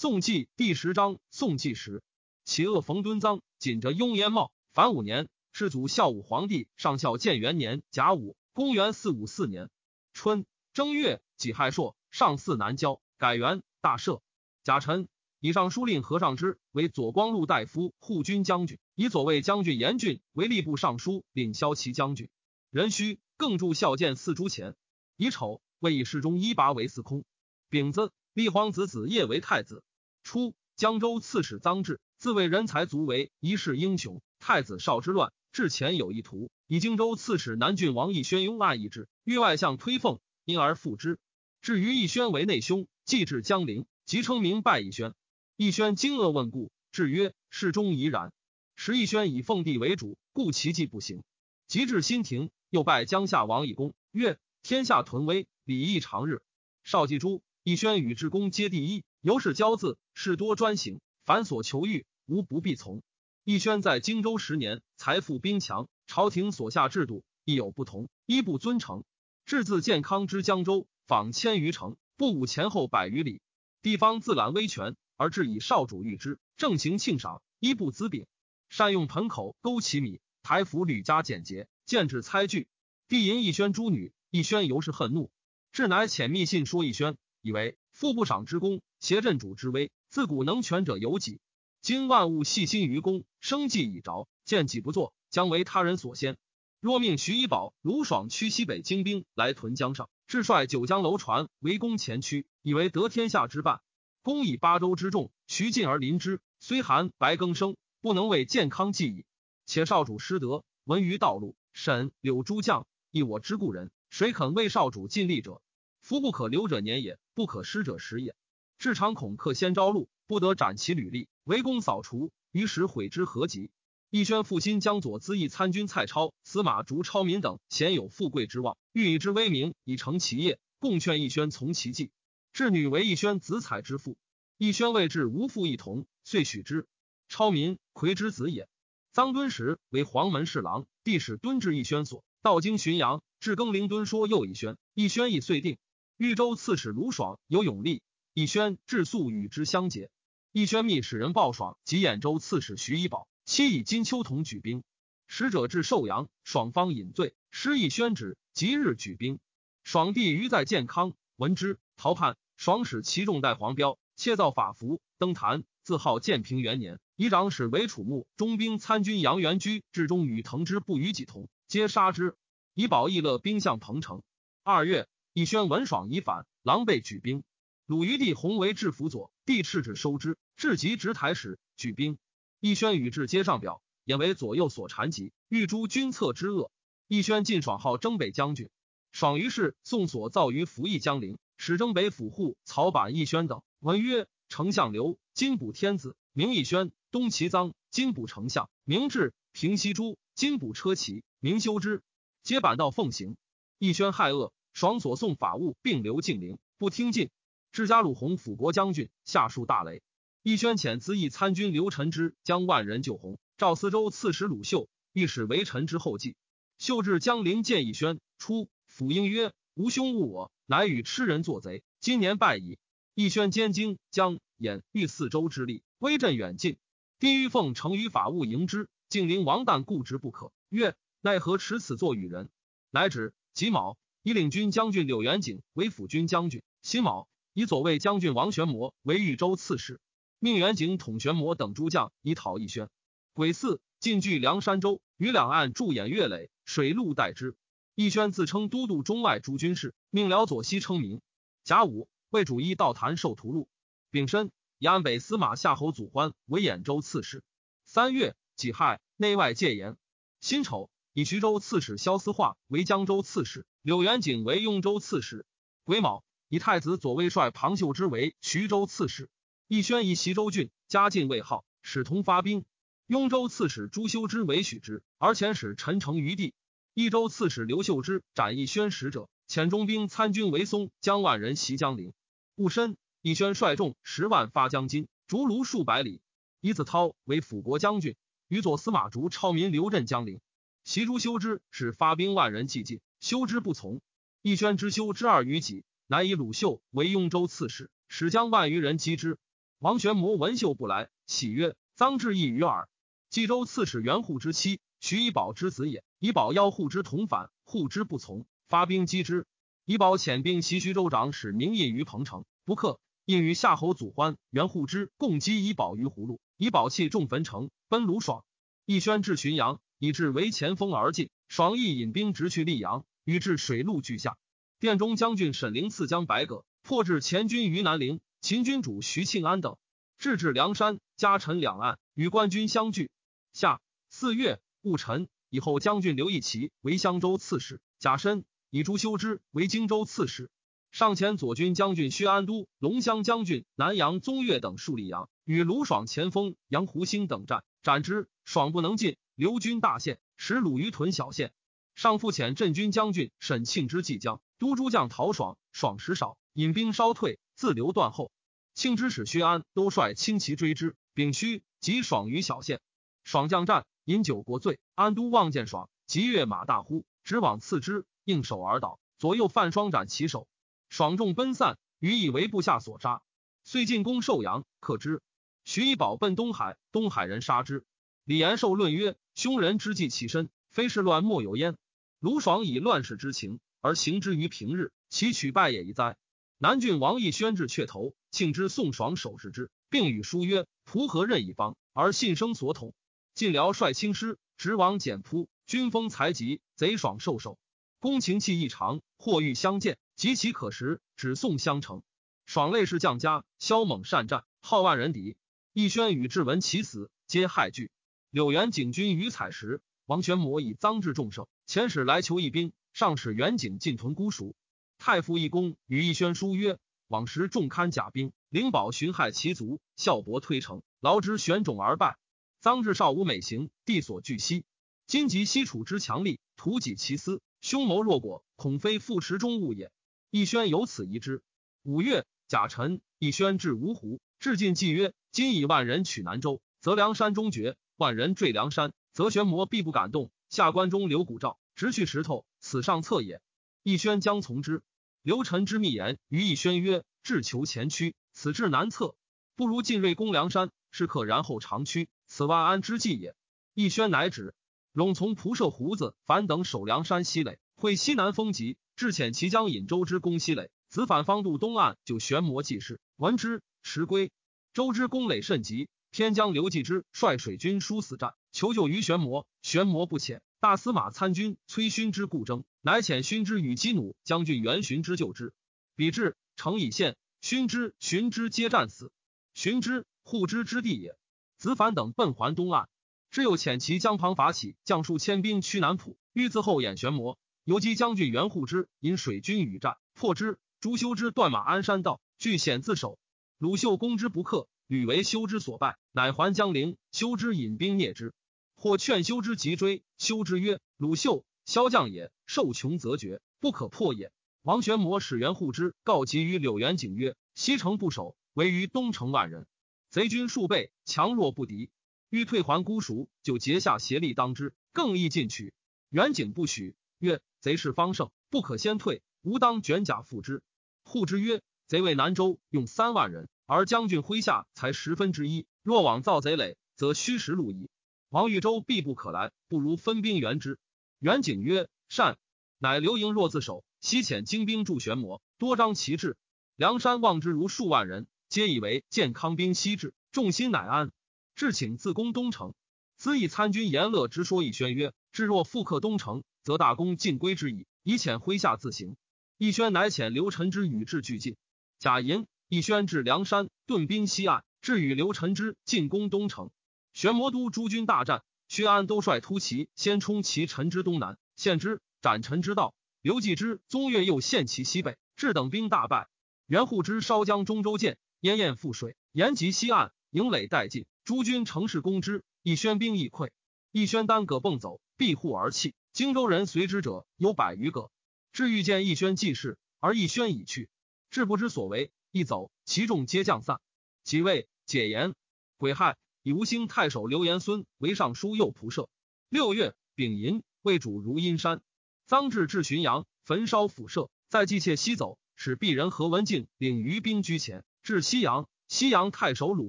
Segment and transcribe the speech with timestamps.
[0.00, 2.02] 宋纪第十章，宋纪时，
[2.46, 4.50] 其恶冯敦臧，紧着雍烟茂。
[4.72, 9.68] 凡五年，世祖孝武皇帝上孝建元年甲午，公元四五四年
[10.14, 14.22] 春正月己亥朔，上巳南郊，改元大赦。
[14.64, 15.06] 甲辰，
[15.38, 22.30] 以上书令何尚之为左光禄大夫、护军将军，以左卫将军严俊为吏部尚书，领骁骑将军。
[22.70, 24.76] 壬戌，更筑孝建寺诸前。
[25.18, 27.22] 乙丑，为以侍中一拔为司空。
[27.68, 29.84] 丙子，立皇子子业为太子。
[30.22, 34.22] 初，江州刺史臧志自谓人才足为一世英雄。
[34.38, 41.18] 太子少之乱，至前有一图，以荆州刺史南郡王义宣拥案议之，欲外相推奉，因而复之。
[41.60, 45.12] 至于义宣为内兄，既至江陵，即称名拜义宣。
[45.56, 48.32] 义宣惊愕问故，至曰：“事中已然。”
[48.76, 51.22] 时义宣以奉帝为主，故其计不行。
[51.66, 56.40] 及至新亭，又拜江夏王义公，曰：“天下屯威，礼义长日。”
[56.82, 59.04] 少季诸义宣与之公皆第一。
[59.20, 63.00] 由是骄字，事多专行，凡所求欲，无不必从。
[63.42, 69.02] 义宣在荆州十年，财富兵强，朝廷所下制度亦有不同，一不尊承。
[69.46, 73.40] 至自健康之江州，访千余城，不武前后百余里，
[73.80, 78.26] 地方自揽威权，而至以少主御之，正行庆赏，一不资禀，
[78.68, 82.68] 善用盆口勾其米，台服屡加简洁，见制猜具。
[83.08, 85.30] 帝淫义宣诸女，义宣由是恨怒，
[85.72, 88.82] 至乃遣密信说义宣，以为父不赏之功。
[89.02, 91.38] 挟镇主之威，自古能全者有几？
[91.80, 96.36] 今万物细心于公，生计已着，见己不作，将为他人所先。
[96.80, 103.82] 若命徐一宝、卢爽驱西北精兵来屯江上，至率九江楼船围攻前驱，以为得天下之半。
[104.22, 109.24] 公以八州之众，徐进而临之，虽寒白更生，不能为健康计矣。
[109.64, 115.62] 且少主失德，闻于道路，沈柳诸将，亦我之故人，谁肯为少主尽力者？
[116.00, 118.34] 夫不可留者年也，不可失者时也。
[118.80, 123.70] 至常恐克先招录，不得斩其履历，围攻扫除，于时悔之何及？
[124.08, 132.10] 义宣复心江左资议参军蔡超、司马逐超民等鲜有富贵之望，欲以之威名以成其业，共劝义宣从其计。
[132.54, 134.16] 智女为义宣子采之妇，
[134.56, 136.86] 义宣未至无父一同，遂许之。
[137.28, 138.66] 超民魁之子也。
[139.14, 145.76] 臧敦时为黄门侍郎，帝使敦至义宣所，到京巡阳，至更陵敦说右义宣，义宣亦遂定。
[146.16, 148.00] 豫州刺史卢爽有勇力。
[148.32, 150.10] 义宣至素与之相结。
[150.52, 154.84] 义宣密使人鲍爽及兖州刺史徐一宝，期以金秋同举兵。
[155.26, 159.38] 使者至寿阳，爽方饮醉，失义宣旨，即日举兵。
[159.82, 162.36] 爽帝于在健康，闻之，逃叛。
[162.56, 167.00] 爽使其众带黄标，切造法服，登坛，自号建平元年。
[167.16, 172.36] 以长史为楚牧中兵参军杨元居，至中与藤之不与己同，皆杀之。
[172.74, 174.22] 以保义乐兵向彭城。
[174.62, 177.42] 二月，义宣闻爽已反，狼狈举兵。
[177.90, 182.18] 鲁豫帝弘为制辅佐，帝敕旨收之，至即直台使举兵。
[182.60, 186.70] 义宣与至皆上表，言为左右所缠及，欲诛君策之恶。
[187.08, 188.70] 义宣晋爽号征北将军，
[189.10, 193.60] 爽于是宋所造于服役江陵，使征北府护曹板义宣等。
[193.80, 202.04] 文曰：丞相刘金补天子，名义宣；东齐臧金补丞相，名志；平西诸金补车骑，名修之。
[202.44, 203.36] 皆板道奉行。
[203.78, 207.30] 义宣害恶，爽所送法物，并留晋陵，不听进。
[207.72, 210.02] 至加鲁洪辅国将军，下属大雷。
[210.42, 213.38] 义宣遣资议参军刘臣之将万人救弘。
[213.56, 216.34] 赵思州刺史鲁秀欲使为臣之后继。
[216.78, 221.82] 秀至江陵见义宣，出府应曰：“吾兄误我，乃与痴人作贼。
[222.00, 222.78] 今年败矣。”
[223.14, 226.78] 义宣兼京江兖豫四州之力，威震远近。
[227.18, 232.48] 帝欲奉承于法务迎之，竟陵王旦固执不可，曰：“奈何持此作与人？”
[232.90, 233.34] 乃止。
[233.52, 236.62] 己卯，以领军将军柳元景为辅军将军。
[236.80, 237.28] 辛卯。
[237.52, 240.00] 以左卫将军王玄谟为豫州刺史，
[240.38, 242.88] 命元景统玄谟等诸将以讨义宣。
[243.32, 247.56] 癸巳，进据梁山州，于两岸驻演岳垒，水陆待之。
[247.96, 251.20] 义宣自称都督中外诸军事，命辽左西称名。
[251.64, 253.66] 甲午，为主一道坛授屠戮。
[254.10, 257.42] 丙申，以安北司马夏侯祖欢为兖州刺史。
[257.84, 259.96] 三月，己亥，内外戒严。
[260.40, 265.44] 辛丑，以徐州刺史萧思化为江州刺史，柳元景为雍州刺史。
[265.82, 266.24] 癸卯。
[266.50, 269.30] 以太子左卫帅庞秀之为徐州刺史，
[269.68, 272.64] 义宣以袭州郡，嘉靖魏号，使同发兵。
[273.06, 276.52] 雍州刺史朱修之为许之，而遣使陈诚于地。
[276.92, 282.12] 益州刺史刘秀之斩义宣使者，遣中兵参军为松将万人袭江陵。
[282.56, 286.20] 戊申，义宣率众十万发江津，逐卢数百里。
[286.60, 288.16] 以子涛为辅国将军，
[288.48, 290.40] 与左司马逐超民刘镇江陵。
[290.82, 294.00] 袭朱修之，使发兵万人济进，修之不从。
[294.42, 295.84] 义宣之修之二于己。
[296.10, 299.38] 乃以鲁秀为雍州刺史，使将万余人击之。
[299.78, 302.88] 王玄谟闻秀不来，喜曰：“臧志异于耳。”
[303.30, 306.02] 冀州刺史袁护之妻，徐以宝之子也。
[306.18, 309.46] 以宝邀护之同反，护之不从，发兵击之。
[309.84, 312.98] 以宝遣兵袭徐州长史明印于彭城，不克。
[313.24, 318.44] 印与夏侯祖欢、袁护之共击以宝于葫芦，以宝弃众焚城，奔卢爽。
[318.84, 321.30] 义宣至浔阳，以至为前锋而进。
[321.46, 324.36] 爽亦引兵直去溧阳，与至水陆俱下。
[324.80, 328.20] 殿中将军沈陵赐将白葛，破至前军于南陵。
[328.40, 329.76] 秦军主徐庆安等
[330.16, 333.10] 至至梁山，家臣两岸，与官军相聚。
[333.52, 335.28] 夏四月戊辰。
[335.50, 340.50] 以后，将军刘义奇为襄州刺史，贾深以朱修之为荆州刺史。
[340.90, 348.30] 上前左军将军薛安都、龙骧将军南阳宗岳等数里阳，与卢爽前锋杨胡兴等战，斩之。
[348.46, 351.52] 爽不能进，刘军大陷，使鲁于屯小县。
[351.94, 358.30] 上复遣镇军将军沈庆之继将，都诸将逃爽，爽时少，引兵稍退，自留断后。
[358.74, 362.82] 庆之使薛安都率轻骑追之，丙戌及爽于小县，
[363.24, 363.86] 爽将战。
[364.04, 370.46] 饮酒过醉，安都望见爽，即跃马大呼，直往刺之，应手而倒，左右犯双斩其手。
[370.90, 373.22] 爽众奔散，余以为部下所杀。
[373.64, 375.22] 遂进攻寿阳，克之。
[375.64, 377.86] 徐以宝奔东海，东海人杀之。
[378.24, 381.78] 李延寿论曰：凶人之计起身，非是乱莫有焉。
[382.18, 386.16] 卢爽以乱世之情而行之于平日，其取败也已哉？
[386.58, 392.94] 南郡王义宣至阙头，庆之宋爽守视之，并与书曰：蒲何任一方，而信生所统。
[393.34, 397.58] 晋辽率轻师直往简扑，军锋才急，贼爽受首。
[397.98, 402.02] 公情气异常，或欲相见，及其可食，只送相成。
[402.44, 405.36] 爽类是将家，骁猛善战，号万人敌。
[405.72, 407.90] 义宣与志闻其死，皆骇惧。
[408.30, 412.72] 柳元景军于采石，王玄谟以赃至众胜，遣使来求一兵。
[413.00, 414.54] 上使元景进屯孤熟。
[414.98, 416.76] 太傅义公与义宣书曰：
[417.08, 422.18] 往时重堪甲兵，灵宝寻害其族，孝伯推城，劳之选种而败。
[422.62, 424.66] 臧至少无美行，地所惧息。
[425.06, 429.90] 今及西楚之强力，图己其私，凶谋若果，恐非复持中物也。
[430.30, 431.40] 义宣有此疑之。
[431.82, 440.30] 五月，甲辰，义宣至芜湖，至晋计曰：今以万人取南州，则梁山终绝；万人坠梁山，则玄魔必不敢动。
[440.50, 443.40] 下关中留古照，直去石头，此上策也。
[443.82, 444.82] 义宣将从之。
[445.22, 449.16] 刘臣之密言于义宣曰：志求前驱，此至难测，
[449.56, 452.08] 不如进锐攻梁山，是可然后长驱。
[452.26, 453.34] 此万安之计也。
[453.74, 454.54] 义宣乃止。
[454.92, 460.70] 陇从蒲射胡子樊等守梁山西垒，会西南风急，至遣其将引周之攻西垒。
[460.88, 463.00] 子反方渡东岸，就玄魔济事。
[463.16, 464.32] 闻之，迟归。
[464.72, 469.46] 周之攻垒甚急，偏将刘季之率水军殊死战，求救于玄魔。
[469.62, 470.40] 玄魔不遣。
[470.58, 475.54] 大司马参军崔勋之故征，乃遣勋之与基弩将军袁寻之救之。
[475.96, 479.12] 比至城以县，勋之、荀之皆战死。
[479.54, 481.16] 荀之护之之地也。
[481.56, 482.88] 子反等奔还东岸，
[483.30, 486.18] 之又遣其江旁伐起，将数千兵驱南浦。
[486.32, 490.58] 欲自后掩玄魔，游击将军袁护之引水军与战，破之。
[490.80, 493.18] 朱修之断马鞍山道，据险自守。
[493.58, 496.96] 鲁秀攻之不克，屡为修之所败，乃还江陵。
[497.12, 498.34] 修之引兵灭之，
[498.74, 500.02] 或劝修之急追。
[500.18, 504.32] 修之曰：“鲁秀骁将也，受穷则绝，不可破也。”
[504.62, 509.68] 王玄谟使袁护之告急于柳元景曰：“西城不守，围于东城万人。”
[510.10, 511.90] 贼军数倍，强弱不敌，
[512.28, 515.72] 欲退还孤熟，就结下协力当之，更易进取。
[516.08, 520.64] 元景不许，曰：“贼势方盛，不可先退，吾当卷甲赴之。”
[521.04, 527.88] 护之曰：“贼为南州用三万人，而将军麾下才十分之一，若往造贼垒，则虚实路矣。
[528.28, 530.76] 王豫州必不可来，不如分兵援之。”
[531.20, 532.36] 远景曰：“善。”
[532.78, 536.36] 乃刘盈若自守，西遣精兵助玄魔，多张旗帜，
[536.74, 538.26] 梁山望之如数万人。
[538.48, 541.12] 皆以为健康兵西至，众心乃安。
[541.54, 542.74] 至请自攻东城，
[543.18, 549.14] 资议参军严乐之说，以宣曰：“至若复克东城，则大功尽归之矣。”以遣麾下自行。
[549.58, 551.56] 义宣乃遣刘臣之与至俱进。
[552.00, 556.70] 贾银、义宣至梁山，顿兵西岸，至与刘臣之进攻东城。
[557.12, 562.94] 玄魔都诸军大战，薛安都率突骑先冲其陈之东南，献之，斩陈之道。
[563.22, 566.28] 刘继之、宗岳又陷其西北，至等兵大败。
[566.68, 568.18] 袁护之烧将中州舰。
[568.38, 571.06] 燕燕覆水，延及西岸，营垒殆尽。
[571.24, 573.50] 诸军乘势攻之，义宣兵亦溃。
[573.90, 575.92] 义宣单戈蹦走，闭户而泣。
[576.12, 578.12] 荆州人随之者有百余个。
[578.52, 580.88] 至欲见义宣济事，而义宣已去，
[581.30, 582.12] 至不知所为。
[582.32, 583.80] 一走，其众皆降散。
[584.22, 585.34] 即位，解言。
[585.78, 589.08] 癸亥，以吴兴太守刘延孙为尚书右仆射。
[589.48, 591.80] 六月，丙寅，为主如阴山。
[592.28, 597.84] 臧至至浔阳，焚烧府舍，在季妾西走，使鄙人何文静领余兵居前。
[598.04, 599.88] 至西阳，西阳太守鲁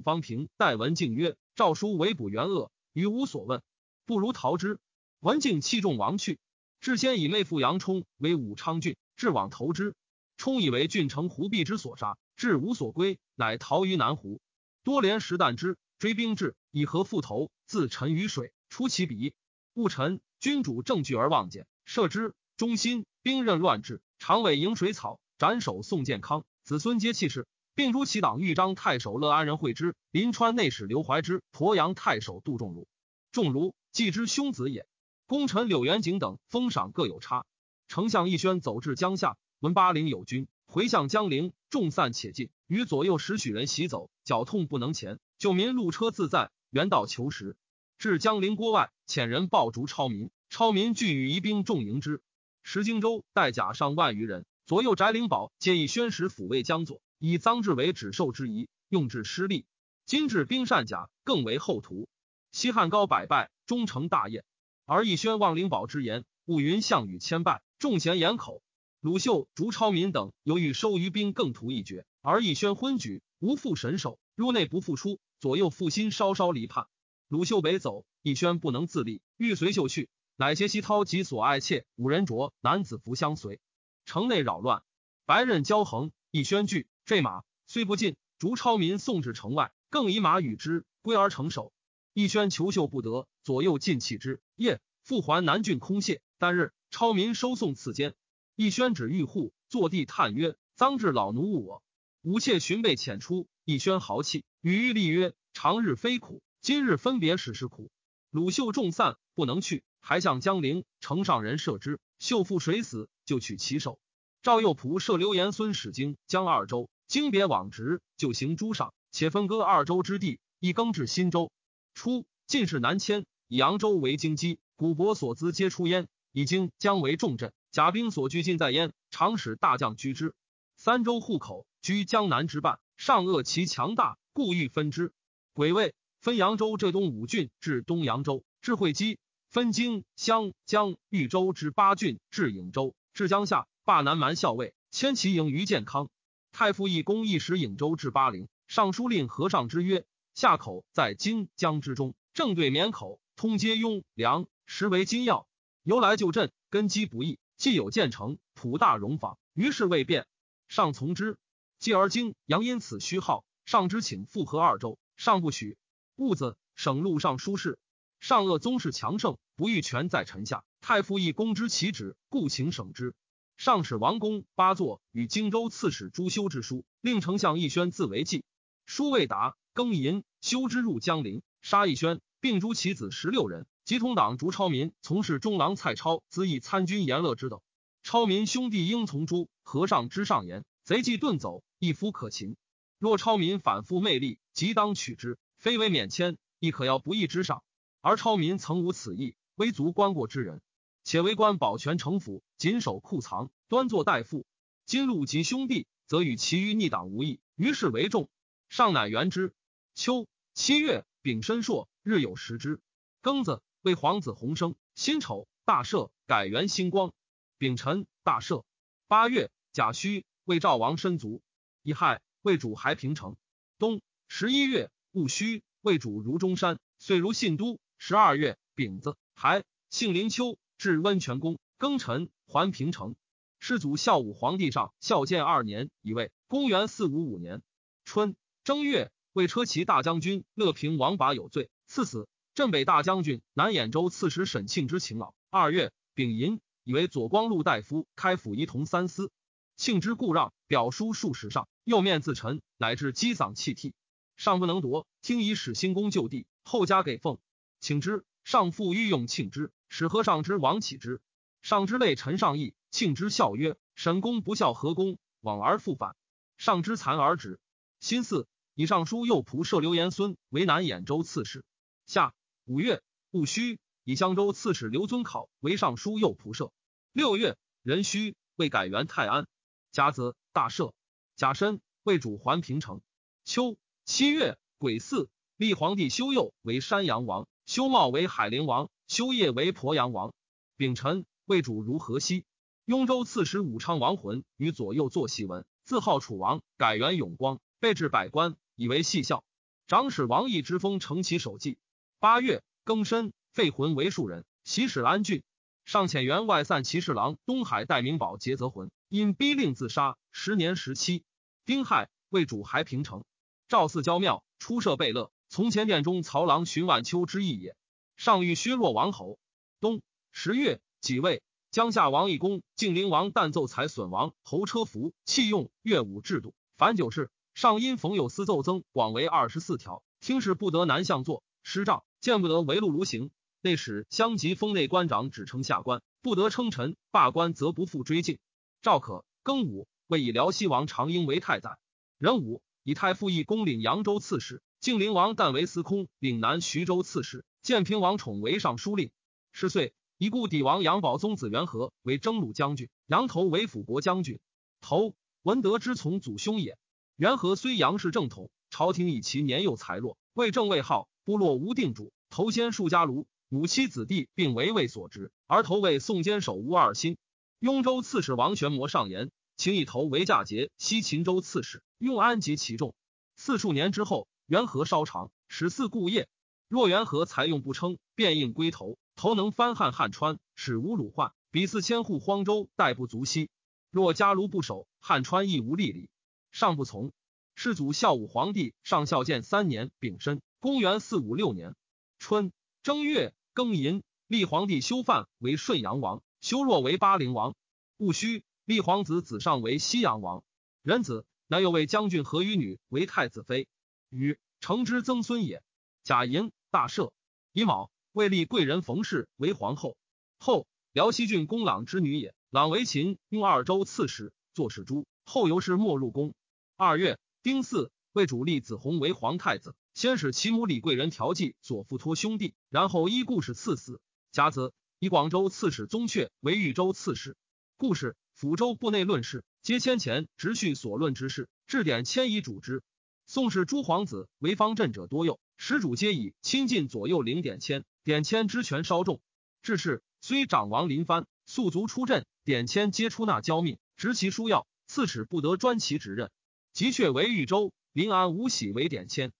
[0.00, 3.62] 方平代文敬曰：“诏书围捕元恶，于无所问，
[4.04, 4.80] 不如逃之。”
[5.20, 6.40] 文敬弃众亡去。
[6.80, 9.94] 至先以妹父杨冲为武昌郡，至往投之。
[10.36, 14.40] 冲以为郡城胡必之所杀，至无所归，乃逃于南湖。
[14.82, 19.32] 多连石弹之，追兵至，以何复头，自沉于水，出其鼻。
[19.74, 22.34] 戊辰，君主正据而望见，射之。
[22.56, 27.46] 中心兵刃乱至，长尾迎水草，斩首宋建康，子孙皆弃世。
[27.76, 32.88] 并诛其党豫章太守乐安人会之，临川内史刘怀之，鄱阳太守杜仲儒，
[33.30, 34.84] 仲儒季之兄子也。
[35.26, 37.46] 功臣柳元景等封赏各有差。
[37.86, 47.58] 丞相义宣走至江夏，闻巴陵有军，回向江陵，众散且进，与左右十许人袭走，脚痛不能前，救民路车自在，原道求食。
[47.98, 52.22] 至江陵郭外，遣人报逐超民，超民俱与疑兵众迎之。
[52.62, 57.02] 石荆州带甲上万余人，左右翟灵宝皆以宣使抚慰江左。
[57.18, 59.66] 以臧志为止受之疑，用至失利。
[60.06, 62.08] 今至兵善甲，更为后图。
[62.50, 64.42] 西汉高百败，终成大业。
[64.86, 68.62] 而义宣望灵宝之言，勿云项羽千败，众贤言口。
[69.02, 72.06] 鲁秀、竹超民等犹豫收余兵，更图一决。
[72.20, 76.86] 而义宣昏举，无复神手，入内不复出，左右负心稍稍离叛。
[77.26, 83.58] 鲁秀北走，义宣不能自立，欲随秀去，乃携西涛及所爱妾五人着男子服相随。
[84.04, 84.84] 城内扰乱，
[85.26, 86.86] 白刃交横，义宣惧。
[87.04, 91.72] 坠马虽不进，逐超民送至城外，更以马与之归而成守。
[92.12, 94.40] 义宣求秀不得，左右尽弃之。
[94.54, 96.22] 夜复还南郡空谢。
[96.38, 98.14] 旦日，超民收送此间。
[98.62, 101.82] 一宣指御户坐地叹曰：“臧至老奴误我。”
[102.22, 103.48] 吾妾寻被遣出。
[103.64, 107.90] 一宣豪气，与玉立曰：“长日非苦，今日分别使是苦。”
[108.30, 110.84] 鲁秀众散，不能去，还向江陵。
[111.00, 113.98] 城上人射之，秀负水死，就取其首。
[114.42, 121.50] 赵右仆射刘延孙使经江二州，经别往直，就行诸上，且分割二州之地，一更至新州。
[121.94, 126.06] 初，进士南迁，以扬州为京畿，古伯所资皆出焉。
[126.30, 130.34] 以经江为重镇，甲兵所居尽在焉，常使大将居之。
[130.76, 135.14] 三州户口居江南之半，上恶其强大，故欲分之。
[135.54, 139.16] 癸未，分扬州浙东五郡至东扬州，至会稽；
[139.48, 143.66] 分荆襄江豫州之八郡至颍州，至江夏。
[143.84, 146.10] 罢南蛮校尉，迁其营于建康。
[146.52, 155.46] 太傅义公一时颍州至巴陵，尚书令和尚之曰：“夏口在荆江之中，正对绵口，通接雍梁，实为金要。
[155.82, 157.38] 由来就镇，根基不易。
[157.62, 160.26] 既有建成，普大荣坊，于是未变。
[160.66, 161.38] 上从之。
[161.78, 165.76] 继而经杨因此虚号，上之请复合二州，上不许。
[166.16, 167.78] 兀子省录尚书事。
[168.18, 170.64] 上恶宗室强盛，不欲权在臣下。
[170.80, 173.14] 太傅亦公之其旨，故请省之。”
[173.56, 178.44] 上使王公八座与荆州刺史朱修之书，令丞相奕宣自为计。
[178.86, 183.68] 书未达，更寅，修之入江陵，杀奕轩，并诛其子十六人。
[183.84, 187.60] 及同党逐超民从事中郎蔡超，资议参军严乐之等。
[188.02, 192.56] 超民兄弟应从诸和尚之上言，贼既遁走，一夫可擒。
[192.98, 197.64] 若超民反复魅力，即当取之，非为免迁，亦可要不义之上。
[198.00, 200.60] 而超民曾无此意，微足观过之人。
[201.04, 204.46] 且为官保全城府，谨守库藏，端坐大夫。
[204.86, 208.28] 今禄及兄弟，则与其余逆党无异，于是为重。
[208.68, 209.52] 上乃原之。
[209.94, 212.80] 秋七月，丙申朔，日有食之。
[213.20, 214.74] 庚子，为皇子弘生。
[214.94, 217.12] 辛丑，大赦，改元兴光。
[217.58, 218.64] 丙辰，大赦。
[219.08, 221.42] 八月，甲戌，为赵王申族。
[221.82, 223.36] 乙亥，为主还平城。
[223.78, 227.78] 冬十一月，戊戌，为主如中山，遂如信都。
[227.98, 230.58] 十二月，丙子，还姓林丘。
[230.78, 233.14] 至温泉宫，庚辰，还平城。
[233.60, 237.62] 世祖孝武皇帝上孝建二年，乙未，公元四五五年
[238.04, 238.34] 春
[238.64, 242.28] 正月，为车骑大将军乐平王拔有罪，赐死。
[242.54, 245.32] 镇北大将军南兖州刺史沈庆之勤劳。
[245.48, 249.32] 二月，丙寅，以为左光禄大夫，开府仪同三司。
[249.76, 253.94] 庆之故让，表书数十上，右面自陈，乃至积丧弃涕，
[254.36, 257.38] 上不能夺，听以使新公就地，后加给奉，
[257.80, 258.22] 请之。
[258.44, 259.72] 上父欲用庆之。
[259.88, 261.22] 使和尚之王启之，
[261.62, 266.16] 上之类陈上义，庆之笑曰：“沈公不孝何公，往而复返。”
[266.58, 267.60] 上之残而止。
[268.00, 271.64] 辛巳，以尚书右仆射刘延孙为南兖州刺史。
[272.04, 273.02] 下五月，
[273.32, 276.72] 戊戌，以襄州刺史刘尊考为尚书右仆射。
[277.12, 279.48] 六月，壬戌，为改元泰安。
[279.90, 280.92] 甲子，大赦。
[281.34, 283.00] 甲申，为主还平城。
[283.44, 288.90] 秋七月，癸巳，立皇帝修佑为山阳王，修茂为海陵王。
[289.08, 290.32] 修业为鄱阳王，
[290.76, 292.44] 丙辰为主如河西。
[292.84, 298.86] 雍州刺史武昌王浑与左右作檄文，自号楚王，改元永光，备至百官，以。
[298.86, 299.44] 为戏笑。
[299.88, 301.76] 长史王毅之封承其首记。
[302.22, 305.42] 八月庚申，废魂为庶人，袭使安郡。
[305.84, 311.24] 上遣员外散骑侍郎东海戴明宝劫则魂，因逼令自杀，时年十七。
[311.64, 313.24] 丁亥，为主还平城。
[313.66, 317.74] 赵四郊庙，出设贝勒，从前殿中曹郎寻万秋之意也。
[318.16, 319.40] 上欲削弱王侯。
[319.80, 320.00] 冬
[320.30, 327.32] 十月己未，江夏王义公、敬陵王旦奏才损王侯车服弃用乐舞制度，凡九事。
[327.54, 333.32] 上因冯有司奏增广为二十四条，听使不得南向坐，失杖见不得围路如行。
[333.62, 336.96] 内史相及封内官长，只称下官，不得称臣。
[337.10, 338.38] 罢官则不复追敬。
[338.80, 341.78] 赵可庚午，为以辽西王长英为太宰。
[342.18, 347.44] 壬午，以太傅义公领扬州刺史，敬陵王旦为司空，岭南徐州刺史。
[347.60, 349.10] 建平王宠为尚书令。
[349.50, 354.38] 十岁，以故帝王杨宝宗子元和为征虏将军，杨头为辅国将军。
[354.80, 356.78] 头文德之从祖兄也。
[357.16, 367.16] 元和虽杨氏正统，朝廷以其年幼才弱，为正位号，部落无定主，头先数家庐，母妻子弟并为魏所执，而头为宋坚守无二心。
[367.60, 372.94] 雍州刺史王玄谟上言，请以头为嫁节，西秦州刺史，用安及其众。
[373.36, 376.28] 四数年之后，元和稍长，始祀故业。
[376.68, 378.98] 若元和才用不称，便应归头。
[379.14, 383.48] 头能翻汉汉川，使无鲁患，彼四千户荒州，待不足惜。
[383.90, 386.08] 若家庐不守，汉川亦无力理。
[386.50, 387.12] 上不从，
[387.54, 391.74] 世祖孝武皇帝上孝建三年丙申，公元四五六年
[392.20, 392.52] 春
[392.84, 397.56] 正月庚寅，立皇帝修范为顺阳王，修若为巴陵王。
[397.96, 400.44] 戊戌，立皇子子尚为西阳王。
[400.82, 403.66] 仁子乃有为将军何与女为太子妃，
[404.08, 405.64] 与承之曾孙也。
[406.04, 407.10] 甲寅，大赦。
[407.52, 409.96] 乙卯，为立贵人冯氏为皇后。
[410.38, 412.36] 后辽西郡公朗之女也。
[412.50, 415.06] 朗为秦用二州刺史，作史书。
[415.24, 416.34] 后由是没入宫。
[416.76, 419.74] 二月丁巳，为主立子弘为皇太子。
[419.94, 424.00] 先使其母李贵人调剂所附托兄弟，然后依故事赐死。
[424.30, 427.36] 甲子，以广州刺史宗悫为豫州刺史。
[427.76, 432.82] 故事抚州部内论事，皆迁前直叙所论之事，置典迁以主之。
[433.26, 439.20] 宋氏诸皇子为方阵者多幼，始主皆以亲近左右领典签，典签之权稍重。
[439.62, 446.30] 至是，虽长王临藩，素卒出阵，典签皆出纳交命，执其书要，刺史不得专其职任。
[446.72, 449.32] 即却为豫州，临安无喜为典签，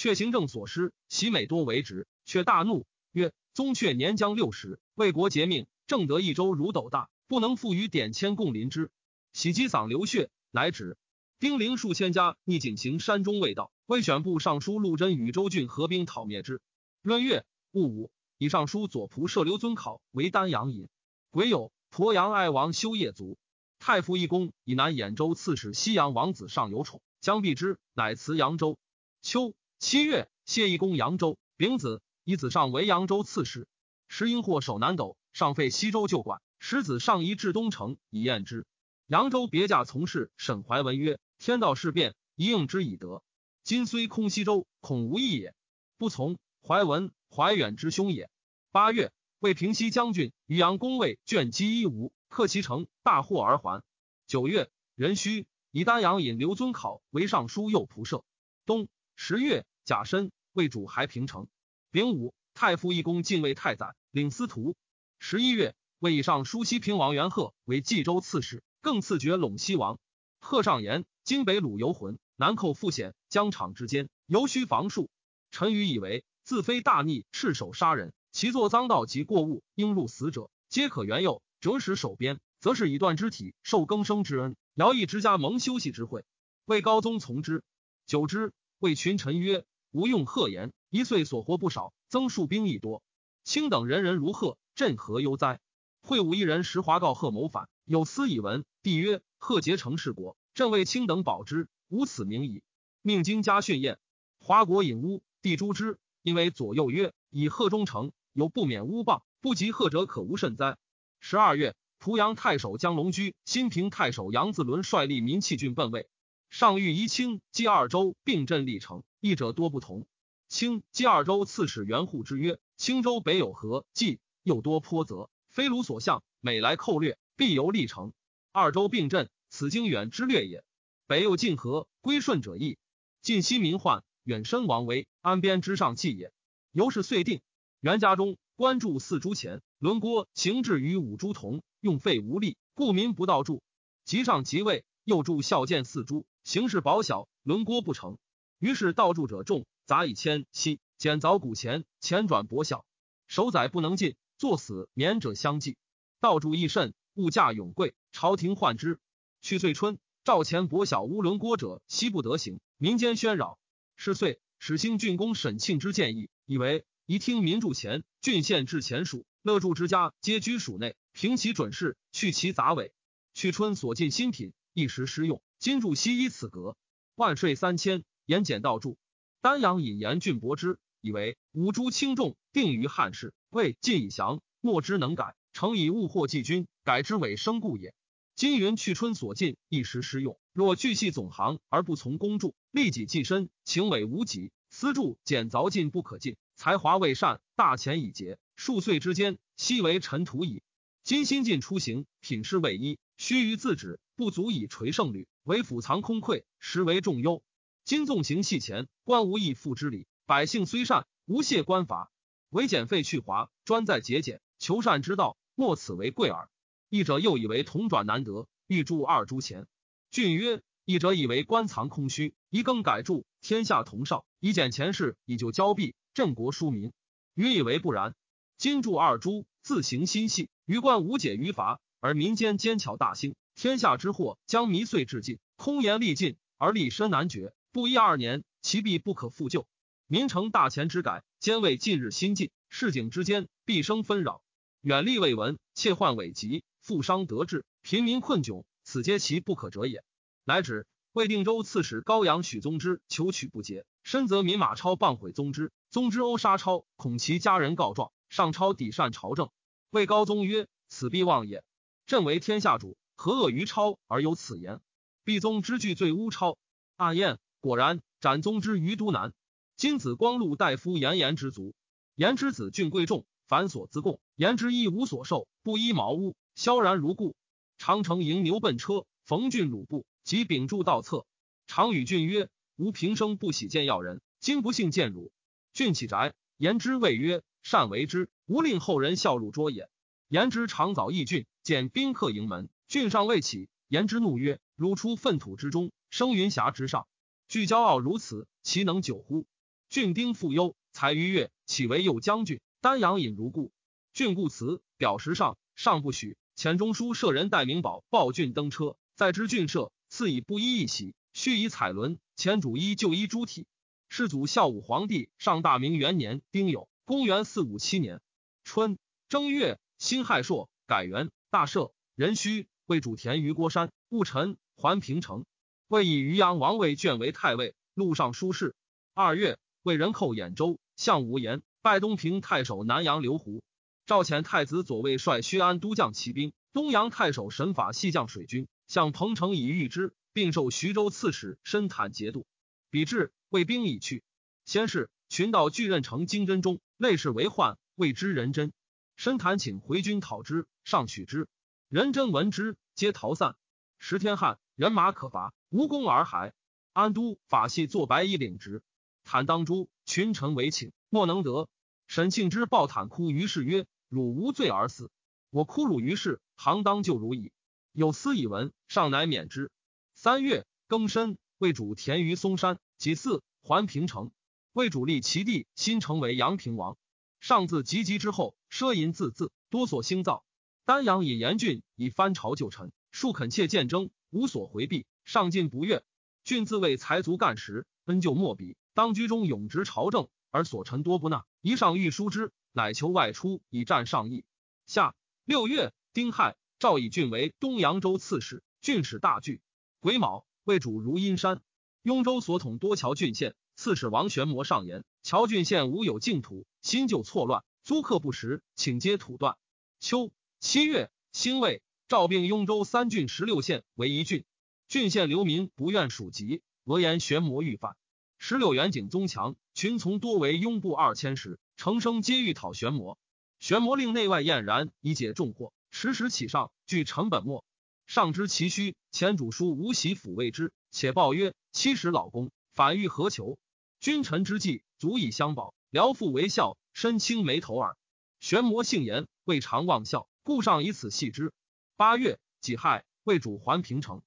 [0.00, 8.90] 却行政所失，喜美多为职，却大怒，曰：“宗却年将六十，为国节命，正得一州如斗大，不能复与典签共临之。”
[9.34, 10.96] 喜积嗓流血，乃止。
[11.38, 16.62] 丁零数千家逆景行山中未到，魏选部尚书陆贞与州郡合兵讨灭之。
[17.02, 20.88] 闰月戊午，以尚书左仆射刘尊考为丹阳尹。
[21.30, 23.36] 癸酉，鄱阳爱王修业卒。
[23.78, 28.78] 太傅一公以南兖州刺史西阳王子上有宠，将避之，乃辞扬州。
[29.20, 31.38] 秋七月，谢义公扬州。
[31.56, 33.66] 丙子，以子上为扬州刺史。
[34.08, 38.66] 时因祸守南斗，上废西州旧馆，使子上移至东城以验之。
[39.06, 43.22] 扬州别驾从事沈怀文曰：“天道事变，一应之以德。
[43.64, 45.54] 今虽空西州，恐无益也。
[45.96, 48.30] 不从。”怀文，怀远之兄也。
[48.70, 52.12] 八月，为平西将军于阳公卫卷积一吴。
[52.28, 53.82] 克其城，大获而还。
[54.26, 58.24] 九月，壬戌，以丹阳引刘尊考为尚书右仆射。
[58.66, 61.48] 冬十月，甲申，为主还平城。
[61.90, 64.76] 丙午，太傅义公进位太宰，领司徒。
[65.18, 69.98] 十一月，为以上书西平王元贺为冀州刺史，更赐爵陇西王。
[70.38, 75.08] 贺上言：今北虏游魂，南寇复险，疆场之间，犹需防戍。
[75.50, 81.42] 臣愚以为，自非大逆，赤手杀人，其作赃盗及过物，应入死者，皆可原宥。
[81.60, 86.24] 折使守边，则是以断肢体，受更生之恩；尧义之家蒙休息之惠，
[86.64, 87.64] 魏高宗从之。
[88.06, 93.02] 久之，魏群臣曰：“吴用贺言，一岁所活不少，增数兵亦多。
[93.42, 95.60] 卿等人人如贺，朕何忧哉？”
[96.02, 98.64] 会武一人时华告贺谋反，有司以闻。
[98.82, 102.62] 帝曰：“贺结成事国，朕为卿等保之，无此名矣。”
[103.02, 103.98] 命经家训宴，
[104.38, 105.98] 华国引巫，帝诛之。
[106.22, 110.78] 因为左右曰：“以贺忠诚，有不免巫谤，不及贺者，可无甚哉？”
[111.18, 116.08] 十二月，濮阳太守江龙居、新平太守杨自伦率立民弃郡奔魏。
[116.48, 120.06] 上谕宜清冀二州并镇历城，议者多不同。
[120.48, 128.12] 清冀二州刺史元护之曰：“青州北有河冀，又多坡泽，非鲁所向，每来寇掠，必由历城。
[128.52, 130.64] 二州并镇，此经远之略也。
[131.06, 132.78] 北又近河，归顺者易；
[133.22, 136.32] 近西民患，远身王威，安边之上计也。
[136.72, 137.40] 由是遂定。
[137.80, 143.62] 袁家中。”关注四株前，轮郭行至于五株同，用费无力，故民不到助。
[144.04, 148.18] 即上即位，又助孝建四株，形势薄小，轮郭不成。
[148.60, 152.84] 于是盗铸者众，杂以千息，减凿古钱，钱转薄小，
[153.26, 155.78] 守宰不能进，作死免者相继。
[156.20, 159.00] 盗铸益甚，物价永贵，朝廷患之。
[159.40, 163.58] 去岁春，赵钱薄小乌伦郭者，悉不得行，民间喧扰。
[163.96, 172.92] 是岁，始兴郡公沈庆之建议，以为宜听民助钱，郡县治钱属，乐助之家皆居属内，平其准事，去其杂伪。
[173.32, 175.40] 去春所进新品，一时施用。
[175.58, 176.76] 今助悉依此格，
[177.14, 178.94] 万税三千，言简道著。
[179.40, 183.34] 丹阳引言郡伯之，以为五铢轻重，定于汉室。
[183.50, 187.92] 谓晋以降，莫之能改，诚以物货济君，改之为生故也。
[188.36, 190.38] 今云去春所进，一时施用。
[190.52, 200.62] 若巨细总行而不从公助，利己济身，情伪无己，私助减凿尽不可尽，才华未善，大钱已竭，数岁之间，悉为尘土矣。
[201.02, 205.26] 今新进出行，品事未一，须臾自止，不足以垂胜率。
[205.42, 207.42] 为府藏空匮，实为重忧。
[207.90, 210.06] 今纵行细钱，官无义付之礼。
[210.24, 212.12] 百姓虽善，无谢官法，
[212.48, 216.48] 唯减费去华，专在节俭，求善之道，莫此为贵耳。
[216.88, 219.66] 一者又以为同转难得，欲铸二铢钱。
[220.12, 226.92] 郡曰：一者以为官藏空虚，一更改铸，天下同少，以减钱事，以救交弊，振国庶民。
[227.34, 228.14] 余以为不然。
[228.56, 233.34] 今铸二铢，自行心细，余官无解于罚，而民间奸巧大兴。
[233.56, 239.66] 天下之祸将弥岁至尽，空言力尽而立身难绝，不一二年，其必不可复救。
[240.06, 244.42] 民成大钱之改，兼为近日新进，市井之间必生纷扰，
[244.80, 250.02] 远利未闻，窃患伪疾，富商得志，贫民困窘，此皆其不可者也。
[250.44, 250.86] 乃止。
[251.12, 259.50] 魏定州刺史高阳许宗之求取不节，深则民马超谤毁宗之，宗之殴杀超，恐其家人告状，上超抵善朝政。
[259.90, 261.64] 魏高宗曰：“此必妄也。
[262.06, 264.80] 朕为天下主。”何恶于超而有此言？
[265.24, 266.56] 必宗之惧罪诬超，
[266.96, 269.32] 阿燕果然斩宗之于都南。
[269.76, 271.74] 今子光禄大夫严颜之族，
[272.14, 277.36] 颜之子俊贵重，繁所自贡，颜之一无所受，不依茅屋，萧然如故。
[277.78, 281.26] 长城迎牛奔车，逢郡鲁布及秉柱道侧。
[281.66, 285.30] 常与郡曰：“吾平生不喜见要人，今不幸见汝。”
[285.72, 289.88] 郡起宅，言之谓曰：“善为之，无令后人笑汝拙也。”
[290.28, 292.68] 言之常早诣郡，见宾客迎门。
[292.88, 297.06] 郡上未起，言之怒曰：“汝出粪土之中，生云霞之上，
[297.50, 299.44] 具骄傲如此，其能久乎？”
[299.90, 302.60] 郡丁复忧，才逾越，岂为右将军？
[302.80, 303.72] 丹阳尹如故。
[304.12, 306.36] 郡故辞，表实上，上不许。
[306.56, 312.20] 遣中书舍人戴明宝报郡登车，在知郡舍，赐以布衣一袭，续以彩纶。
[312.36, 313.66] 前主衣旧衣诸体。
[314.08, 318.20] 世祖孝武皇帝上大明元年丁酉，公元四五七年
[318.62, 318.96] 春
[319.28, 322.68] 正月，辛亥朔，改元大赦，壬戌。
[322.86, 325.44] 为主田于郭山，戊辰还平城。
[325.90, 328.76] 为以渔阳王位卷为太尉，录尚书事。
[329.12, 333.64] 二月，魏人寇兖州，相无言拜东平太守南阳刘胡。
[334.06, 342.46] 赵遣太子左卫率薛安督将骑兵，东阳太守神法系将水军，向彭城以御之，并授徐州刺史深坦节度。
[342.88, 344.22] 比至，魏兵已去。
[344.64, 348.72] 先是，群盗俱任城金真中，内侍为患，谓之人真。
[349.16, 351.48] 深坦请回军讨之，上取之。
[351.88, 353.56] 人真闻之，皆逃散。
[353.98, 356.52] 十天汉，人马可乏，无功而还。
[356.92, 358.82] 安都法系坐白衣领职，
[359.24, 361.68] 坦当诛，群臣为请，莫能得。
[362.06, 365.10] 沈庆之抱坦哭于是曰：“汝无罪而死，
[365.50, 367.52] 我哭汝于是，行当就汝矣。”
[367.92, 369.70] 有司以闻，上乃免之。
[370.14, 374.32] 三月庚申，魏主田于嵩山，己巳还平城。
[374.72, 376.96] 魏主立其弟，新成为阳平王。
[377.40, 380.44] 上自及笄之后，奢淫自恣，多所兴造。
[380.84, 386.02] 丹阳以严峻以藩朝旧臣，数恳切见争，无所回避，上进不悦。
[386.44, 388.76] 郡自谓才足干时，恩旧莫比。
[388.94, 391.44] 当居中永执朝政，而所臣多不纳。
[391.60, 394.44] 一上欲书之，乃求外出以战上邑。
[394.86, 399.60] 下六月丁亥，赵以郡为东扬州刺史，郡使大惧。
[400.00, 401.60] 癸卯，魏主如阴山。
[402.02, 409.56] 雍州所统多桥郡县，刺史王玄谟上言：桥郡县无有净土，新旧错乱，租客不实，请皆土断。
[410.00, 410.32] 秋。
[410.62, 414.44] 七月，辛未，赵并雍州三郡十六县为一郡。
[414.90, 417.94] 郡县流民不愿属籍，俄言玄魔欲犯。
[418.38, 423.16] 十六元景宗强，群从多为拥部二千石，成生皆欲讨玄魔。
[423.60, 425.72] 玄魔令内外晏然，以解众祸。
[425.92, 427.64] 时时起上，据成本末。
[428.08, 433.60] 上知其虚，前主书无喜抚慰之，且报曰：七十老公，反欲何求？
[434.00, 435.72] 君臣之计，足以相保。
[435.90, 437.96] 辽父为孝，身轻眉头耳。
[438.40, 440.28] 玄魔性言，未尝忘孝。
[440.42, 441.52] 故上以此系之。
[441.94, 444.20] 八月己亥，魏主还平城。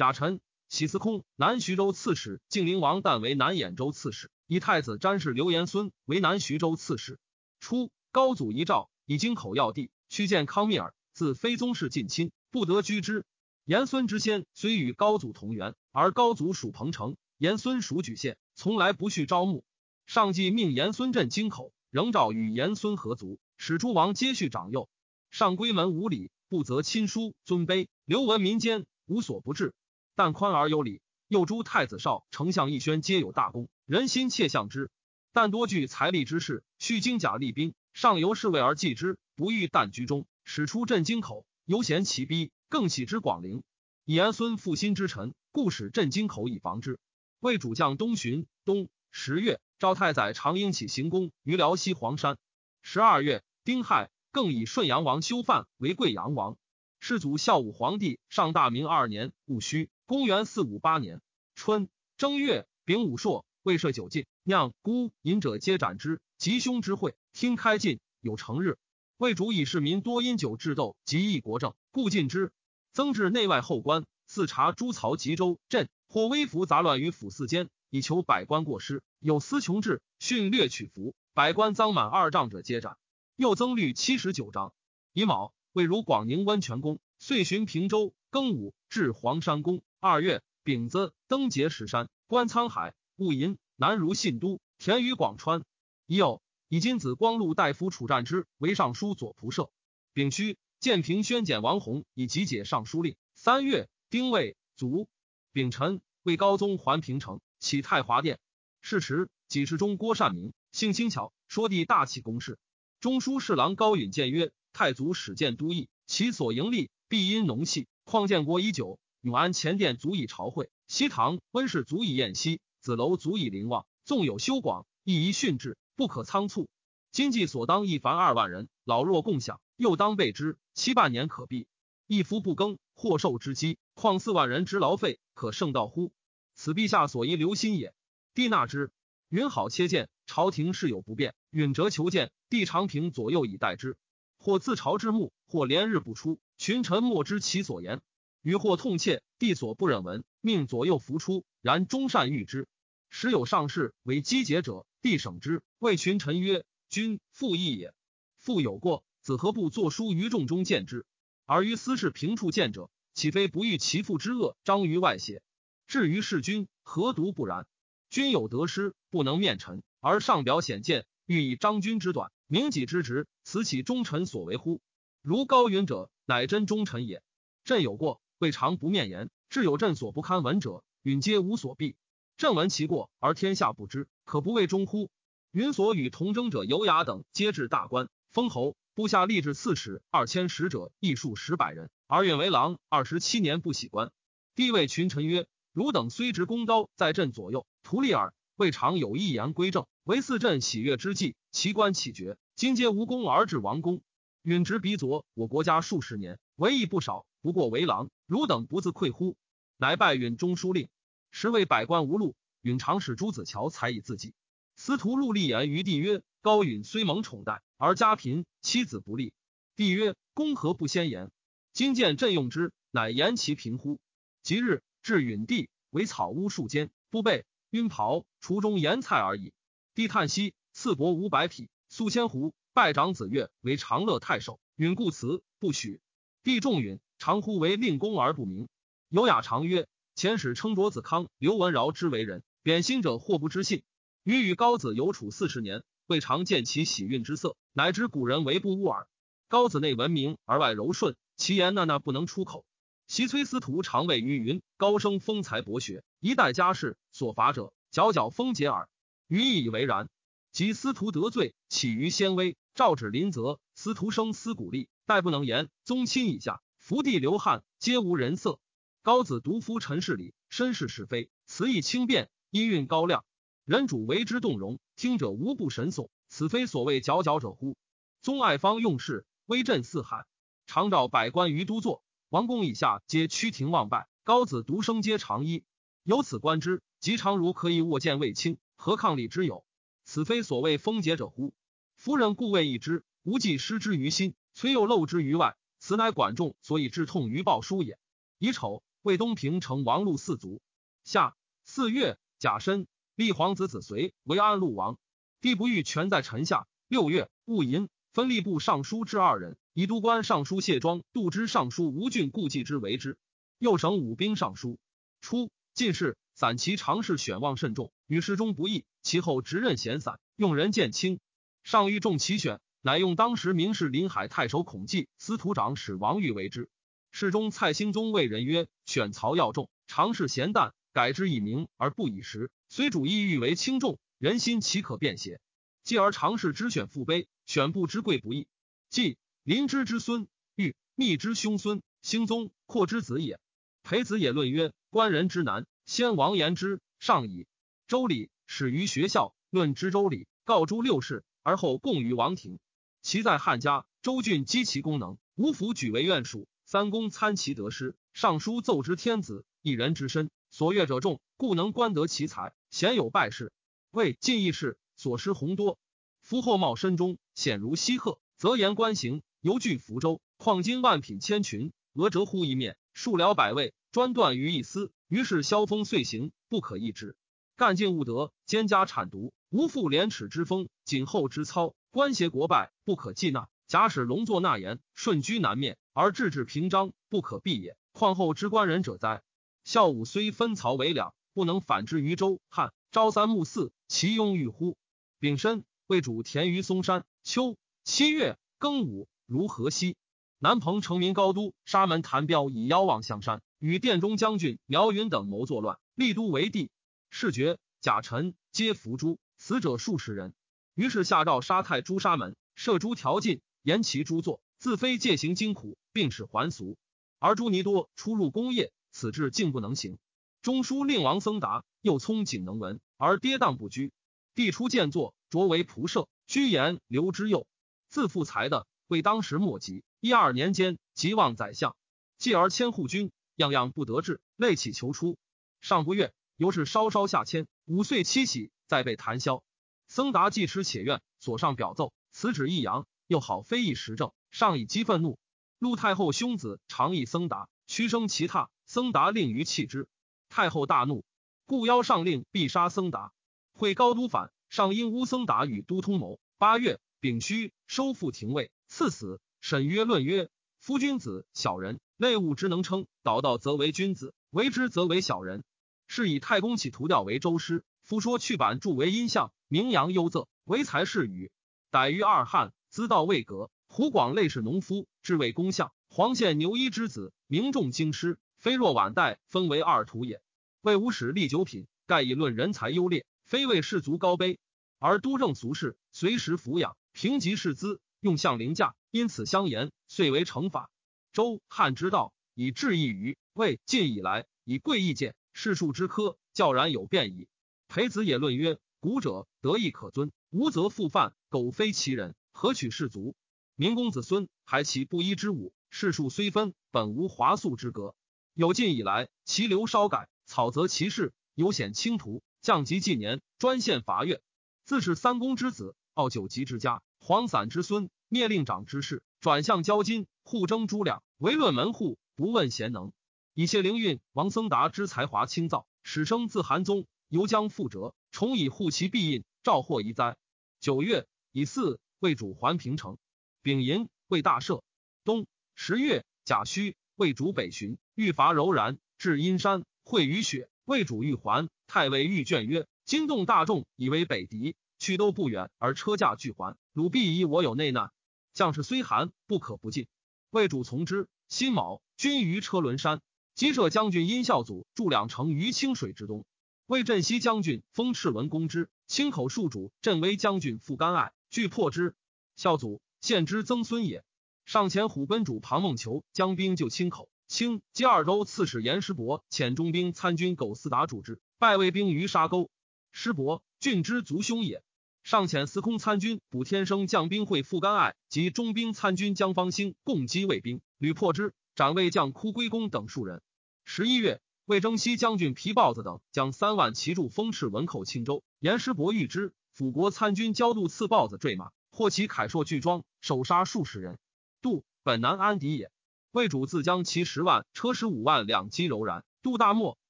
[0.00, 7.18] 贾臣，喜司空南徐州刺史，晋灵王旦为南兖州刺史，以太子詹事刘延孙为南徐州刺史。
[7.60, 13.26] 初，高祖遗诏，以京口要地，去见康密尔，自非宗室近亲，不得居之。
[13.66, 19.64] 延孙之先虽与高祖同源，而高祖属彭城，延孙属莒县，从来不续招募。
[20.06, 24.88] 上计命延孙镇京口，仍召与延孙合族，使诸王皆续长幼。
[25.30, 29.74] 上归门无礼，不择亲疏尊卑，留闻民间无所不至。
[30.22, 34.90] 但宽而有礼，又诸太子少、丞相义宣皆有大功，人心切向之。
[35.32, 42.50] 但多具财力之事，需精甲利兵，上游侍卫而继之，不欲但居中，使出镇京口，犹嫌其逼。
[42.68, 43.62] 更喜之广陵，
[44.04, 46.98] 以安孙复心之臣，故使镇京口以防之。
[47.38, 48.46] 为主将东巡。
[48.66, 52.36] 冬十月，赵太宰常应起行宫于辽西黄山。
[52.82, 56.58] 十二月，丁亥，更以顺阳王修范为贵阳王。
[57.02, 61.22] 世祖孝武皇帝上大明二年戊戌，公元四五八年
[61.54, 66.20] 春正月丙午朔，未设酒禁，酿孤饮者皆斩之。
[66.36, 68.76] 吉凶之会，听开禁，有成日。
[69.16, 72.52] 魏主以市民多因酒致斗，及议国政，故禁之。
[72.92, 79.02] 增至内外后官，四察诸曹吉州镇，或微服杂乱于府寺间，以求百官过失。
[79.20, 82.98] 有司穷治，训略取服，百官赃满二丈者皆斩。
[83.36, 84.74] 又增律七十九章。
[85.14, 88.12] 乙卯，未如广宁温泉宫，遂巡平州。
[88.30, 89.82] 庚午，至黄山宫。
[89.98, 92.94] 二月，丙子，登碣石山，观沧海。
[93.16, 95.64] 戊寅，南如信都，田于广川。
[96.06, 99.70] 乙酉，以金子光禄大夫楚战之为尚书左仆射。
[100.12, 100.56] 丙戌。
[100.80, 103.14] 建平宣检王弘以集解尚书令。
[103.34, 105.10] 三月，丁未，卒。
[105.52, 108.38] 丙辰，为高宗还平城，起太华殿。
[108.80, 112.58] 是时，给事中郭善明，性轻巧，说帝大器公事。
[112.98, 117.86] 中书侍郎高允谏曰：“太祖始建都邑，其所盈利，必因农气。
[118.04, 123.86] 况建国已久，永安前殿足以朝会，西堂温室足以宴息，子楼足以临望。
[124.04, 126.68] 纵有修广，亦宜训制，不可仓促。
[127.12, 131.66] 经济所当，一凡二万人，老弱共享。”又当备之，七半年可毕。
[132.06, 136.12] 一夫不耕，或受之饥，况四万人之劳费，可胜道乎？
[136.54, 137.94] 此陛下所宜留心也。
[138.34, 138.92] 帝纳之。
[139.30, 142.30] 允好切见，朝廷事有不便，允折求见。
[142.48, 143.96] 帝常平左右以待之。
[144.40, 148.00] 或自朝之目，或连日不出，群臣莫知其所言。
[148.40, 152.66] 余或痛切，帝所不忍闻，命左右伏出，然终善遇之。
[153.10, 157.92] 时有上士为积节者，帝省之，谓群臣曰：“君复义也，
[158.38, 161.04] 复有过。”子何不作书于众中见之？
[161.44, 165.42] 而于私事平处见者，岂非不欲其父之恶彰于外邪？
[165.86, 167.66] 至于弑君，何独不然？
[168.08, 174.80] 君有得失，不能面陈，而上表显见，欲以张君之短，明己之直，此岂忠臣所为乎？
[175.22, 177.22] 如高云者，乃真忠臣也。
[177.62, 181.94] 朕有过，未尝不面言；至有朕所不堪闻者，允皆无所避。
[182.36, 185.08] 朕闻其过，而天下不知，可不谓忠乎？
[185.52, 188.74] 允所与同征者有雅等，皆至大官，封侯。
[188.96, 191.90] 部下立志刺史二千使者，亦数十百人。
[192.08, 194.10] 而允为郎二十七年不喜官。
[194.56, 202.36] 帝谓群臣曰：“汝等虽执弓刀在朕左右，图利耳，未尝有一言归正，唯赐朕喜悦之际，其官起绝？
[202.56, 204.02] 今皆无功而致王公。
[204.42, 208.10] 允执鼻左，我国家数十年，为义不少，不过为郎。
[208.26, 209.38] 汝等不自愧乎？”
[209.80, 210.90] 乃拜允中书令。
[211.30, 214.34] 时为百官无禄，允常使朱子乔才以自济。
[214.76, 219.32] 司徒陆立言于帝曰：“高允虽蒙宠待。”而家贫，妻子不立。
[219.74, 221.30] 帝曰：“公何不先言？
[221.72, 223.98] 今见朕用之，乃言其贫乎？”
[224.44, 229.52] 即日至允帝，为草屋数间，不备晕袍，厨中盐菜而已。
[229.94, 234.60] 帝叹息，赐帛五百匹，素千斛，拜长子越为长乐太守。
[234.76, 236.00] 允故辞，不许。
[236.42, 238.68] 帝重允，常呼为令公而不明。
[239.08, 243.82] 有雅常曰：“前使称卓子康、刘文饶之为人，贬心者或不知信。
[244.22, 249.06] 余与高子有处四十年。”未尝见其喜运之色，乃知古人为不污耳。
[249.46, 252.64] 高子内文明而外柔顺，其言那那不能出口。
[253.06, 258.90] 袭崔司徒常谓于云：高生风才博学，一代家事所罚者，皎皎风节耳。
[259.26, 260.10] 余亦以为然。
[260.52, 265.70] 及司徒得罪，起于先威，诏旨临泽，司徒生思鼓励，待不能言。
[265.84, 268.60] 宗亲以下，福地流汗，皆无人色。
[269.02, 273.24] 高子独夫陈世礼，身世是非，词意轻便，音韵高亮。
[273.64, 276.10] 人主为之动容，听者无不神悚。
[276.28, 277.76] 此非所谓佼佼者乎？
[278.20, 280.26] 宗爱方用事，威震四海，
[280.66, 282.02] 常召百官于都座。
[282.28, 285.62] 王公以下皆趋庭望拜，高子独生皆长揖。
[286.02, 289.64] 由此观之，吉常如可以握剑卫青，何抗礼之有？
[290.04, 291.52] 此非所谓封节者乎？
[291.94, 295.56] 夫人故谓一之，无忌失之于心，虽又漏之于外。
[295.78, 297.98] 此乃管仲所以致痛于鲍叔也。
[298.38, 300.62] 乙丑，魏东平成王禄四族。
[301.04, 304.98] 夏四月，甲申，立皇子子随为安陆王。
[305.40, 306.66] 帝不欲权在臣下。
[306.88, 313.18] 六月，戊寅，分吏部尚书之二人，以都官尚书谢庄、度支尚书吴郡故记之为之。
[313.58, 314.78] 又省武兵尚书。
[315.20, 318.84] 初，进士散骑常侍选望甚重，与事中不易。
[319.02, 321.20] 其后执任闲散，用人渐轻。
[321.62, 326.68] 上欲重其选，乃用当时名士临海太守孔季、司徒长史王玉为之。
[327.10, 335.40] 侍中蔡兴宗谓人曰：“选曹要重，常侍咸淡，改之以名而不以实，虽主意欲为轻重，人心岂可辩邪？”
[335.82, 338.46] 继而常侍之选父卑，选部之贵不义。
[338.90, 343.40] 即林之之孙，欲密之兄孙，兴宗扩之子也。
[343.82, 347.46] 裴子也论曰：官人之难，先王言之，上矣。
[347.86, 352.58] 周礼始于学校，论之周礼，告诸六世，而后供于王庭。
[353.00, 363.52] 其在汉家，周郡积其功能，吴府举为院属，三公参其得失，尚书奏之天子，一人之身，所阅者众，故能官得其才，鲜有败事。
[363.92, 364.76] 谓晋义士。
[364.96, 365.78] 所失宏多，
[366.20, 374.92] 夫后茂身中显如西鹤，则言官行犹据福州，况今万品千群，俄折乎一面，数辽百位，专断于一丝。
[375.08, 377.16] 于是萧风遂行，不可抑制。
[377.56, 383.48] 干尽务德，兼加产毒，无复廉耻之风，谨厚之操，官协国败，不可计纳。
[383.66, 387.76] 假使龙作纳言，顺居南面，而治治平章，不可避也。
[387.92, 389.22] 况后之官人者哉？
[389.64, 392.72] 孝武虽分曹为两，不能反之于周汉。
[392.92, 394.76] 朝三暮四，其庸欲乎？
[395.18, 397.04] 丙申，为主田于嵩山。
[397.22, 399.96] 秋七月庚午，如河西。
[400.38, 406.70] 南彭成民高都，沙门谭彪以邀望向山，与殿中将军苗云等谋作乱，立都为帝。
[407.10, 410.32] 事决，贾臣皆伏诛，死者数十人。
[410.74, 416.78] 于是下诏杀太诛沙门，设诸条禁，严其诛作，自非戒行精苦，并使还俗。
[417.18, 419.98] 而朱尼多出入宫业，此志竟不能行。
[420.40, 423.92] 中书令王僧达又聪谨能文，而跌宕不居。
[424.34, 427.46] 帝出见作，擢为仆射，居延刘之右，
[427.90, 429.84] 自负才的，为当时莫及。
[430.00, 431.76] 一二年间，即望宰相，
[432.16, 435.16] 继而迁护军，样样不得志，累起求出。
[435.62, 437.46] 上不悦，由是稍稍下迁。
[437.64, 439.42] 五岁七喜，再被弹销。
[439.88, 445.18] 僧达既痴且怨，所上表奏，此旨一扬，又好非议时政，上以激愤怒。
[445.58, 449.88] 陆太后兄子常议僧达，屈生其榻，僧达令于弃之。
[450.28, 451.02] 太后大怒，
[451.46, 453.10] 故邀上令必杀僧达。
[453.54, 456.20] 会高都反，上因乌僧达与都通谋。
[456.36, 459.18] 八月丙戌，收复廷尉，赐死。
[459.40, 465.44] 沈约论曰：夫君子小人，内务之能称，导道则为君子，为之则为小人。
[465.86, 471.30] 是以太公起图调为周师，夫说去版著为阴象，名扬幽仄，唯才是语。
[471.70, 473.50] 逮于二汉，资道未革。
[473.66, 475.74] 湖广类是农夫，至为公相。
[475.90, 480.22] 黄县牛一之子，名重京师，非若晚代分为二图也。
[480.62, 483.04] 魏武始立九品，盖以论人才优劣。
[483.26, 484.38] 非为士族高卑，
[484.78, 490.70] 而都正俗士，随时抚养，平级士资，用相凌驾，因此相言，遂为惩罚。
[491.12, 497.26] 周汉之道，以治异于魏晋以来，以贵意见，世数之科，较然有变矣。
[497.66, 503.16] 裴子也论曰：古者德义可尊，无则复犯，苟非其人，何取士族？
[503.56, 507.94] 明公子孙还其不一之武，世数虽分，本无华素之格。
[508.34, 512.22] 有晋以来，其流稍改，草泽其事，有显清图。
[512.40, 514.22] 降级纪年，专献伐越。
[514.64, 522.90] 自是三公之子，傲九级之家，黄散之孙，灭令长之士，转向交金，互争诸两，唯论门户，不问贤能。
[523.34, 530.16] 以谢灵运、王僧达之才华清造，始生自韩宗，犹将复折，重以护其必印，召祸遗灾。
[530.58, 532.96] 九月以四为主还平城。
[533.42, 534.62] 丙寅为大赦。
[535.04, 540.48] 冬十月甲戌为主北巡，欲伐柔然，至阴山，会雨雪。
[540.64, 546.56] 魏主欲还，太尉欲卷曰：“惊动大众，以为北敌，去都不远，而车驾俱还。
[546.72, 547.90] 鲁必疑我有内难，
[548.32, 549.86] 将士虽寒，不可不进。”
[550.30, 551.08] 魏主从之。
[551.28, 553.00] 辛卯，军于车轮山。
[553.34, 556.26] 击射将军殷孝祖驻两城于清水之东。
[556.66, 561.94] 魏镇西将军封赤轮攻之，清口戍主镇威将军傅干爱拒破之。
[562.36, 564.04] 孝祖献之曾孙也。
[564.44, 567.08] 上前虎贲主庞孟求将兵救清口。
[567.28, 572.50] 清接二州刺史严师伯遣中兵参军苟思达主之，败魏兵于沙沟。
[572.92, 574.64] 师伯郡之族兄也。
[575.02, 583.22] 上遣司空参军卜天生将兵会傅干爱及中兵参军江方兴共击魏兵，屡破之，斩魏将哭归公等数人。
[583.64, 588.22] 十一月，魏征西将军皮豹子等将三万骑驻封赤文口青州。
[588.38, 593.98] 严师伯遇之，辅国参军焦度刺豹子坠马，获其凯硕巨装，手杀数十人。
[594.42, 595.70] 杜本南安狄也。
[596.12, 599.78] 魏主自将骑十万车十五万两击柔然，渡大漠，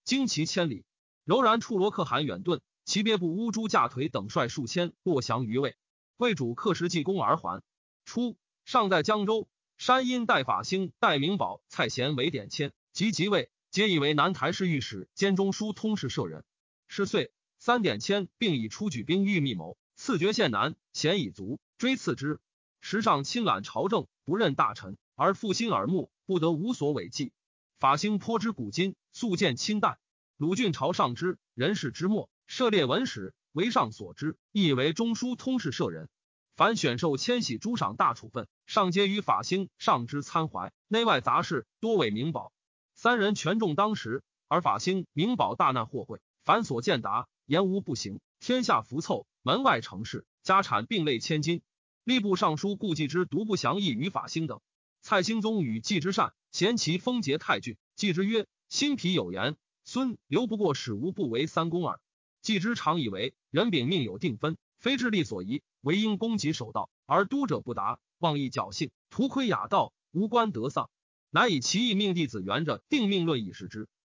[0.05, 0.85] 经其千里。
[1.25, 5.77] 柔然处罗可汗远遁，其别部乌珠架腿等率数千过降于魏。
[6.17, 7.63] 魏主克时济功而还。
[8.05, 16.45] 初，尚在江州，山阴代法兴、代明宝、蔡贤为典签，及即位，皆以为南台侍御史兼中书通事舍人。
[16.89, 22.41] 是岁，三典签，并以出举兵欲密谋，赐爵县南，贤以足，追赐之。
[22.81, 27.33] 时上亲揽朝政，不任大臣，而复心耳目，不得无所违纪。
[27.79, 29.99] 法兴颇知古今，素见亲代。
[30.37, 36.09] 鲁郡朝上之人事之末，涉猎文史，为上所知，亦为中书通事舍人。
[36.57, 40.73] 凡选授迁徙诸赏大处分，上皆于法兴上之参怀。
[40.89, 42.53] 内外杂事多为明宝。
[42.97, 48.19] 三人权重当时，而法兴、明宝大难祸会，繁所见达，言无不行。
[48.41, 51.63] 天下浮凑，门外成事，家产并类千金。
[52.05, 54.61] 吏部尚书顾继之独不降义于法兴等。
[55.03, 62.01] 蔡兴宗与季之善嫌其风节太俊，季之曰：“心脾有言，孙留不过使无不为三公耳。”
[62.43, 65.63] 既之常以为人禀命有定分，非智力所宜。
[65.83, 70.91] 唯应攻己守道，而都者不达，妄意侥幸，徒亏雅道，无关得丧，
[71.31, 73.89] 乃以其意命弟子圆着定命论以示之。